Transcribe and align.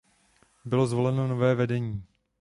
Bylo 0.65 0.87
zvoleno 0.87 1.27
nové 1.27 1.55
vedení. 1.55 2.03